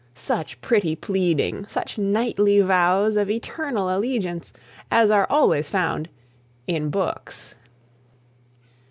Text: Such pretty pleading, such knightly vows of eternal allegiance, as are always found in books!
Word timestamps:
Such 0.15 0.59
pretty 0.61 0.95
pleading, 0.95 1.67
such 1.67 1.99
knightly 1.99 2.59
vows 2.59 3.15
of 3.15 3.29
eternal 3.29 3.95
allegiance, 3.95 4.51
as 4.89 5.11
are 5.11 5.27
always 5.29 5.69
found 5.69 6.09
in 6.65 6.89
books! 6.89 7.53